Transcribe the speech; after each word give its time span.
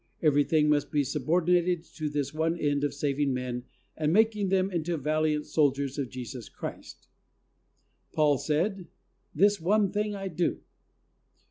Everything 0.23 0.67
must 0.67 0.89
be 0.89 1.03
subordinated 1.03 1.83
to 1.83 2.09
this 2.09 2.33
one 2.33 2.57
end 2.57 2.83
of 2.83 2.91
saving 2.91 3.35
men 3.35 3.65
and 3.95 4.11
making 4.11 4.49
them 4.49 4.71
into 4.71 4.97
valiant 4.97 5.45
soldiers 5.45 5.99
of 5.99 6.09
Jesus 6.09 6.49
Christ. 6.49 7.07
Paul 8.11 8.39
said: 8.39 8.87
"This 9.35 9.61
one 9.61 9.91
thing 9.91 10.15
I 10.15 10.27
do." 10.27 10.61